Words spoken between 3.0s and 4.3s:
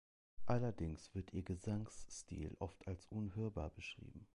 unhörbar beschrieben.